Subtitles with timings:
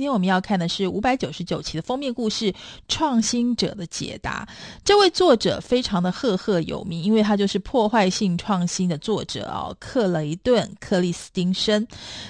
[0.00, 2.50] 今天我们要看的是五百九十九期的封面故事
[2.88, 4.48] 《创新者的解答》。
[4.82, 11.86] 这位作者非常的赫赫有名，因为他就是破坏性创新的作者哦，克雷顿·克里斯汀森。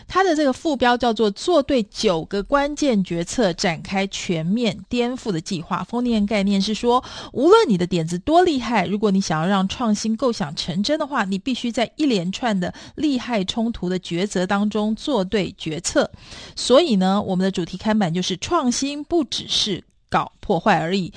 [0.08, 5.84] 他的这个副标叫做“做对九个关键决策，展开全面颠覆的计划”。
[5.88, 7.00] 封面概念是说，
[7.32, 16.10] 无论你的点子多厉害，如果你想要让创新构想成真的话，你必须在一连串的利害冲突的抉择当中做对决策。
[16.56, 21.12] 所以呢，我们的主主题看板就是创新不只是搞破坏而已。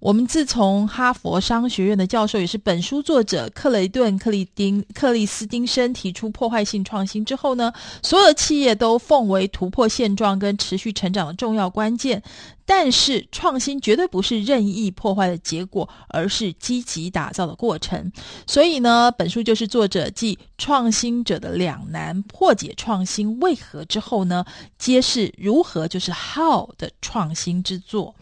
[0.00, 12.22] 我们自从哈佛商学院的教授，也是本书作者克雷顿·克利丁克里斯汀森提出破坏性创新之后呢，所有的企业都奉为突破现状跟持续成长的重要关键。
[12.70, 18.12] 但是创新绝对不是任意破坏的结果，而是积极打造的过程。
[18.46, 24.44] 所以呢，本书就是作者继创新者的两难，破解创新为何之后呢，
[24.78, 28.14] 揭示如何就是 how 的创新之作。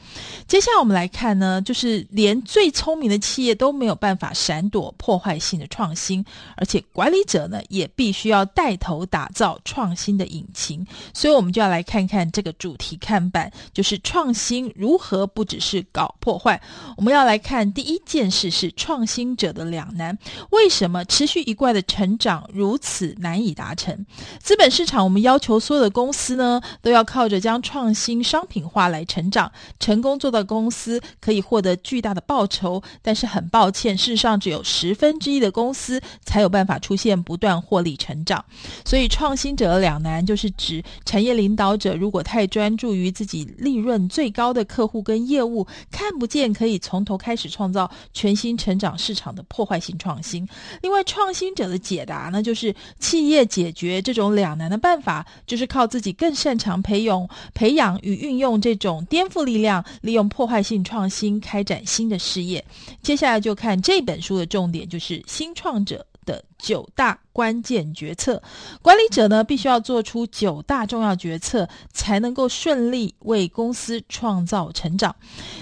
[0.46, 6.24] 接下来我们来看呢，就是连最聪明的企业都没有办法闪躲破坏性的创新，
[6.56, 10.86] 而且管理者呢也必须要带头打造创新的引擎。
[11.12, 14.35] 所以我们就要来看看这个主题看板，就是创。
[14.36, 16.60] 新如何不只是搞破坏？
[16.96, 20.16] 我们要来看第一件事是创新者的两难。
[20.50, 24.06] 为什么持续一贯的成长如此难以达成？
[24.40, 29.50] 资本市场我们要求所有的公司呢，都要靠着将创新商品化来成长。
[29.80, 38.44] 成功做到公司可以获得巨大的报酬，但是很抱歉，事实上只有十分之一的公司才有办法出现不断获利成长。
[38.84, 50.44] 所以创新者的两难就是指产业领导者如果太专注于自己利润最最高的客户跟业务看不见，可以从头开始创造全新成长市场的破坏性创新。
[50.82, 62.64] 另外，创新者的解答呢，就是企业解决这种两难的办法，就是靠自己更擅长培养、培养与运用这种颠覆力量，利用破坏性创新开展新的事业。
[63.00, 68.42] 接下来就看这本书的重点，就是新创者的九大关键决策，
[68.80, 75.14] 管理者呢，必须要做出九大重要决策，才能够顺利为公司创造成长。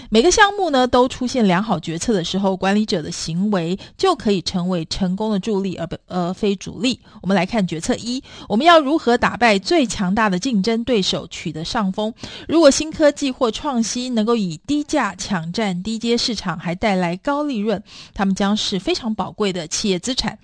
[0.09, 7.01] 每个项目呢，都出现良好决策的时候，管理者的行为就可以成为成功的助力，而不而非主力。
[7.21, 12.15] 我们来看决策一：我们要如何打败最强大的竞争对手，取得上风？
[12.47, 17.83] 如果新科技或创新能够以低价抢占低阶市场，还带来高利润，
[18.15, 20.39] 他们将是非常宝贵的企业资产。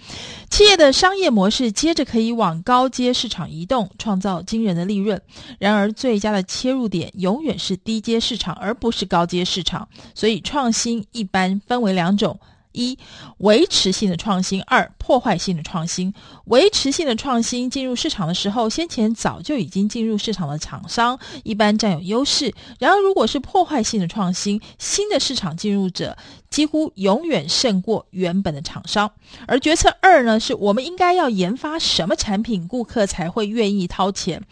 [0.51, 5.19] 企业的商业模式接着可以往高阶市场移动，创造惊人的利润。
[5.59, 9.89] 然而，最佳的切入点永远是低阶市场，而不是高阶市场。
[10.15, 12.39] 所以，创新一般分为两种。
[12.73, 12.97] 一、
[13.39, 16.15] 维持性的创新；二、破坏性的创新。
[16.45, 22.55] 维持性的创新进入市场的时候，先前早就已经进入市场的厂商一般占有优势。
[22.79, 26.17] 然而，如果是破坏性的创新，新的市场进入者
[26.51, 29.11] 几乎永远胜过原本的厂商。
[29.47, 34.43] 而决策二呢，是我们应该要研发什么产品，顾客才会愿意掏钱。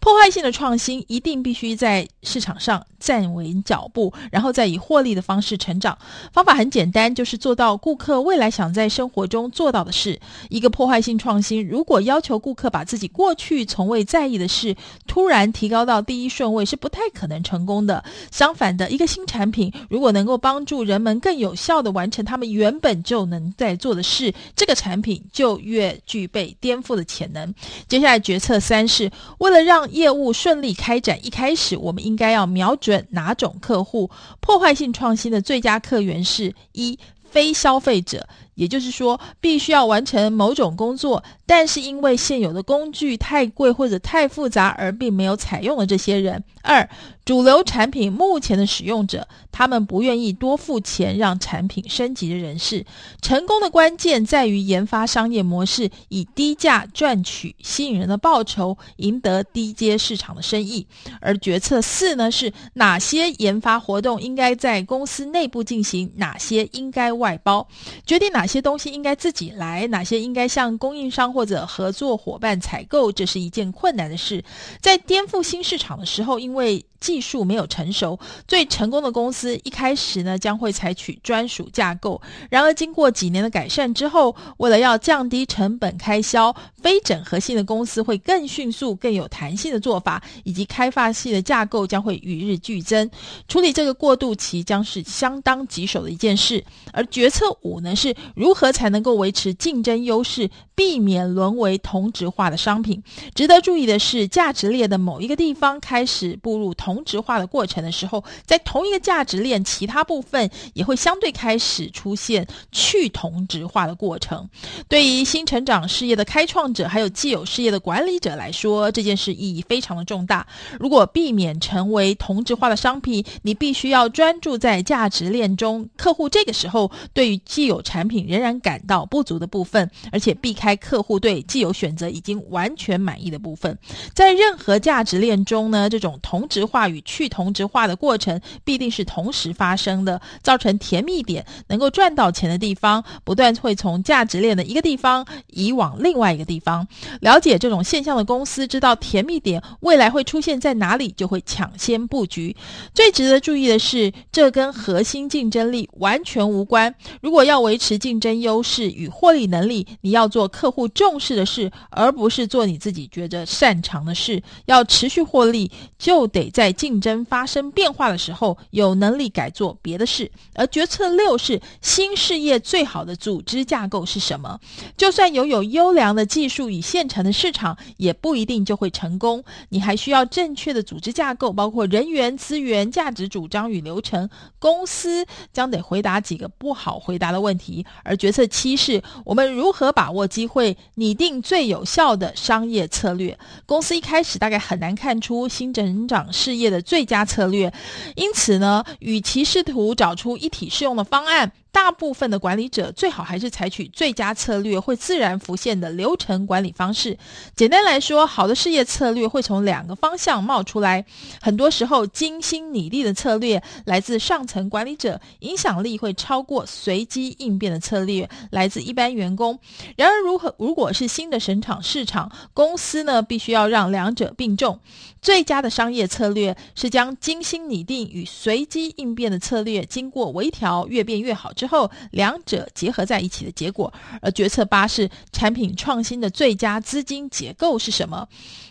[0.00, 5.98] 破坏性的创新一定必须在市场上站稳脚步，然后再以获利的方式成长。
[6.32, 7.76] 方法很简单，就是做到。
[7.76, 10.18] 顾客未来想在生活中做到的事，
[10.48, 14.76] 一个破坏性创新，如果要求顾客把自己过去从未在意的事
[15.06, 18.04] 突然提高到第一顺位，是不太可能成功的。
[18.30, 27.54] 相反的，一个新产品如果能够帮助人们更有有效的完成他们原本就能在做的事，这个产品就越具备颠覆的潜能。
[27.88, 34.10] 接下来决策三是为了让业务顺利开展，一开始我们应该要瞄准哪种客户？
[34.40, 36.98] 破坏性创新的最佳客源是一。
[37.30, 38.26] 非消费者，
[38.58, 46.42] 也就是说，必须要完成某种工作，但是因为现有的工具太贵或者太复杂而并没有采用的这些人。
[46.62, 46.86] 二。
[47.24, 52.82] 主流产品目前的使用者，他们不愿意多付钱让产品升级的人士。
[53.20, 60.86] 成功的关键在于研发商业模式，以低价赚取吸引人的报酬，赢得低阶市场的生意。
[61.20, 67.68] 而决策四呢，是哪些研发活动应该在公司内部进行，哪些应该外包，
[68.06, 74.42] 决定哪些东西应该自己来，哪些应该向供应商或者合作伙伴采购，这是一件困难的事。
[74.80, 78.18] 在颠覆新市场的时候，因为技术没有成熟，
[78.48, 82.20] 最成功的公司一开始呢，将会采取专属架构。
[82.50, 93.08] 然而，经过几年的改善之后，为了要降低成本开销，非整合性的公司会更迅速、更有弹性的做法，以及开发系的架构将会与日俱增。
[93.46, 96.64] 处理这个过渡期将是相当棘手的一件事。
[96.92, 103.02] 而决策五呢，是如何才能够维持竞争优势，避免沦为同质化的商品？
[103.34, 114.48] 值得注意的是，价值链的某一个地方开始步入同质化的过程的时候，在同一个价值链其他部分也会相对开始出现去同质化的过程。
[114.88, 120.46] 对于新成长事业的开创者，还有既有事业的管理者来说，这件事意义非常的重大。
[120.78, 133.76] 如果避免成为同质化的商品，你必须要专注在价值链中，客户这个时候对于既有产品仍然感到不足的部分，而且避开客户对既有选择已经完全满意的部分。
[134.14, 146.86] 在任何价值链中呢，这种同质化与去同质化的过程必定是同时发生的，造成甜蜜点能够赚到钱的地方，不断会从价值链的一个地方移往另外一个地方。
[147.20, 152.54] 了解这种现象的公司，知道甜蜜点未来会出现在哪里，就会抢先布局。
[152.92, 156.94] 最值得注意的是，这跟核心竞争力完全无关。
[157.20, 164.42] 如果要维持竞争优势与获利能力，你要做客户重视的事，而不是做你自己觉得擅长的事。
[164.64, 170.32] 要持续获利，就得在竞争发生变化的时候，有能力改做别的事。
[170.54, 174.58] 而决策六是新事业最好的组织架构是什么？
[174.96, 179.44] 就算拥有优良的技术与现成的市场，也不一定就会成功。
[179.68, 184.30] 你还需要正确的组织架构，包括人员、资源、价值主张与流程。
[184.58, 187.84] 公司将得回答几个不好回答的问题。
[188.04, 193.38] 而决策七是我们如何把握机会，拟定最有效的商业策略。
[193.66, 197.72] 公司一开始大概很难看出新成长事业的最佳策略，
[198.16, 201.52] 因此呢，与其试图找出一体适用的方案。
[201.70, 207.16] 大部分的管理者最好还是采取最佳策略会自然浮现的流程管理方式。
[207.54, 211.04] 简单来说，好的事业策略会从两个方向冒出来。
[211.40, 219.58] 很多时候，精心拟定的策略来自上层管理者，影响力会超过随机应变的策略来自一般员工。
[219.96, 224.80] 然而，如何如果是新的神场市场，公司呢，必须要让两者并重。
[225.20, 233.92] 最佳的商业策略是将精心拟定与随机应变的策略经过微调，越变越好之后，两者结合在一起的结果。
[234.22, 238.26] 而决策八是产品创新的最佳资金结构是什么？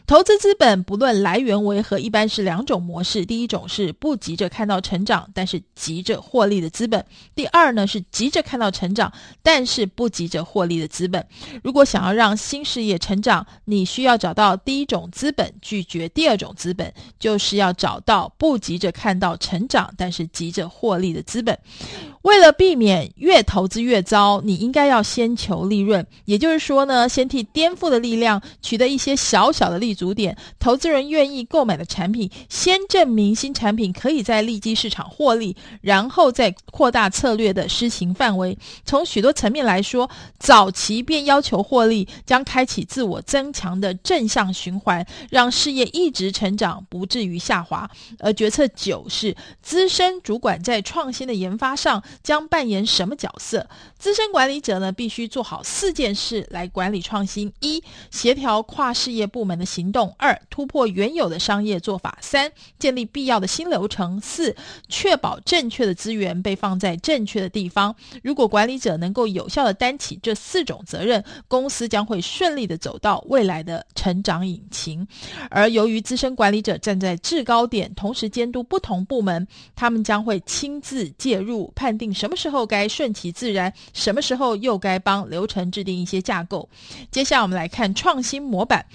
[0.08, 7.02] 投资资本不论来源为何，一般是两种模式：第一种是不急着看到成长，但是急着获利的资本；
[7.36, 9.12] 第二呢是急着看到成长，
[9.44, 11.28] 但是不急着获利的资本。
[11.62, 16.38] 如果想要让新事业成长，你需要找到第一种资本，拒绝第二。
[16.38, 21.58] 种资本就是要找到不急着看到成长，但是急着获利的资本。
[22.22, 26.06] 为了避免越投资越糟，你应该要先求利润。
[26.26, 38.56] 也就是说呢，先替颠覆的力量取得一些小小的利足点，投资人愿意购买的产品，先证明新产品可以在利基市场获利，然后再扩大策略的施行范围。
[38.86, 47.90] 从许多层面来说，早期便要求获利，将开启自我增强的正向循环，让事业一直成长，不至于下滑。
[48.20, 52.04] 而决策九是资深主管在创新的研发上。
[52.22, 53.66] 将扮演什么角色？
[53.98, 64.56] 资深管理者呢，必须做好四件事来管理创新：一、协调跨事业部门的行动；二、突破原有的商业做法；三、建立必要的新流程；四、
[64.88, 67.96] 确保正确的资源被放在正确的地方。
[68.24, 75.08] 如果管理者能够有效地担起这四种责任，公司将会顺利地走到未来的成长引擎。
[75.50, 82.14] 而由于资深管理者站在制高点，同时监督不同部门，他们将会亲自介入，判定。
[82.14, 86.68] 什么时候该顺其自然，什么时候又该帮流程制定一些架构。
[87.12, 88.86] 接下来我们来看创新模板。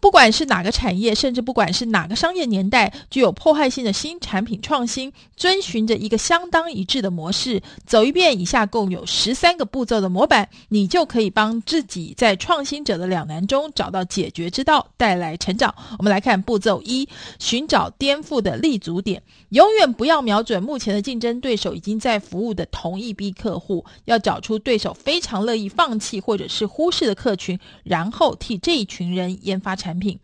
[0.00, 15.74] 不管是是哪个产业，甚至不管是哪个商业年代，具有破坏性的新产品创新，遵循着一个相当一致的模式，走一遍以下共有十三个步骤的模板，你就可以帮自己在创新者的两难中找到解决之道，带来成长。
[15.98, 17.08] 我们来看步骤一：
[17.40, 19.20] 寻找颠覆的立足点。
[19.48, 30.16] 永远不要瞄准目前的竞争对手已经在服务的同一批客户，要找出对手非常乐意放弃或者是忽视的客群，然后替这一群人研发产品。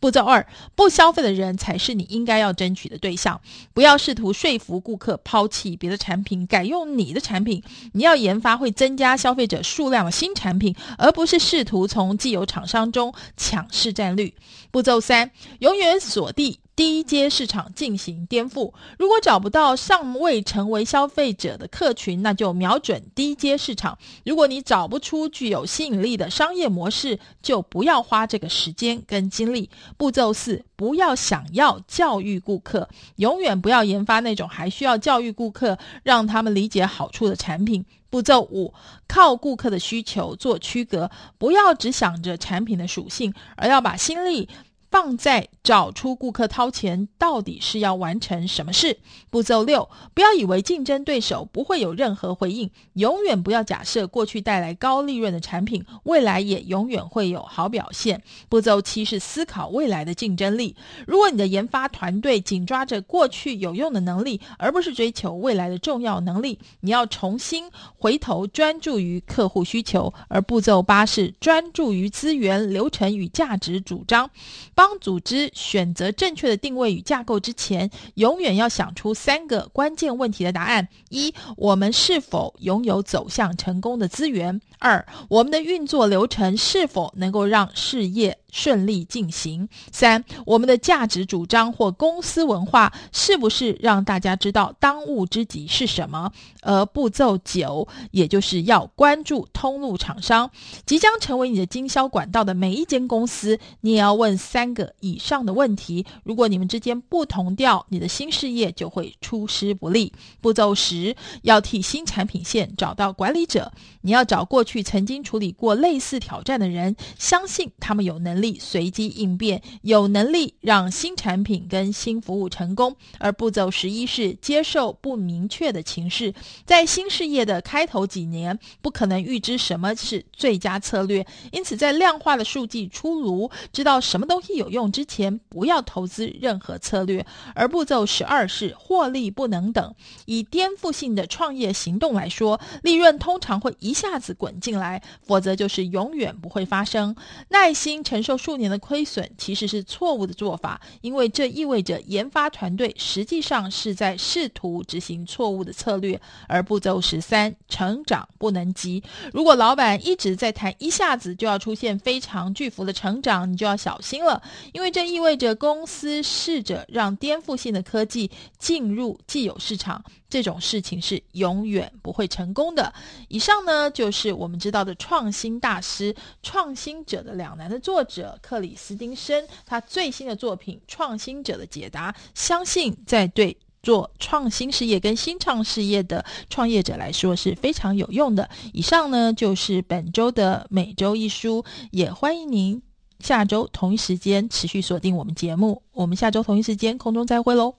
[0.00, 3.40] 步骤二，不消费的人才是你应该要争取的对象。
[3.72, 7.62] 不要试图说服顾客抛弃别的产品，改用你的产品。
[7.92, 14.34] 你要研发会增加消费者数量的新产品，而不是试图从既有厂商中抢市占率。
[14.70, 16.58] 步骤三，永远锁定。
[16.78, 18.72] 低阶市场进行颠覆。
[19.00, 23.98] 如果找不到尚未成为消费者的客群，那就瞄准低阶市场。
[24.24, 29.68] 如果你找不出具有吸引力的商业模式，就不要花这个时间跟精力。
[29.96, 37.84] 步骤四，不要想要教育顾客，永远不要研发那种还需要教育顾客，让他们理解好处的产品。
[38.10, 38.72] 步骤五，
[39.06, 44.48] 靠顾客的需求做区隔，不要只想着产品的属性，而要把心力。
[44.90, 48.98] 放在找出顾客掏钱到底是要完成什么事。
[49.30, 58.22] 步骤六，不要以为竞争对手不会有任何回应，永远不要假设过去带来高利润的产品，未来也永远会有好表现。
[58.48, 60.74] 步骤七是思考未来的竞争力。
[61.06, 70.12] 如果你的研发团队紧抓着过去有用的能力，而不是追求未来的重要能力，你要重新回头专注于客户需求。
[70.28, 74.30] 而步骤八是专注于资源、流程与价值主张。
[74.78, 84.60] 帮组织选择正确的定位与架构之前，永远要想出三个关键问题的答案：一、我们是否拥有走向成功的资源？
[84.78, 89.68] 二、我们的运作流程是否能够让事业顺利进行。
[89.92, 96.32] 三、我们的价值主张或公司文化是不是让大家知道当务之急是什么？
[96.62, 100.50] 而步骤九，也就是要关注通路厂商，
[100.84, 106.04] 即将成为你的经销管道的每一间公司，你也要问三个以上的问题。
[106.24, 110.12] 如果你们之间不同调，你的新事业就会出师不利。
[110.40, 118.58] 步骤十，要替新产品线找到管理者，你要找过去曾经处理过类似挑战的人，相信他们有能力。
[118.60, 122.94] 随机应变，有能力让新产品跟新服务成功。
[123.18, 126.34] 而步骤十一是接受不明确的情势，
[126.66, 137.24] 在新事业的开头几年，不可能预知什么是最佳策略，因此在量化的数据出炉，知道什么东西有用之前，不要投资任何策略。
[137.54, 139.94] 而步骤十二是获利不能等，
[140.26, 147.16] 以颠覆性的创业行动来说，利润通常会一下子滚进来，否则就是永远不会发生。
[147.48, 148.18] 耐心承。
[148.28, 156.20] 受数年的亏损其实是错误的做法，因为这意味着研发团队实际上是在试图执行错误的策略。
[156.46, 159.02] 而步骤十三，成长不能急。
[159.32, 164.42] 如果老板一直在谈一下子就要出现非常巨幅的成长，你就要小心了，
[164.74, 170.04] 因为这意味着公司试着让颠覆性的科技进入既有市场。
[170.30, 172.92] 这种事情是永远不会成功的。
[173.28, 188.50] 以上呢，就是我们知道的创新大师、创新者的两难的作者克里斯汀生，他最新的作品《创新者的解答》，相信在对做创新事业跟新创事业的创业者来说是非常有用的。
[188.74, 192.82] 以上呢，就是本周的每周一书，也欢迎您
[193.20, 195.82] 下周同一时间持续锁定我们节目。
[195.92, 197.78] 我们下周同一时间空中再会喽。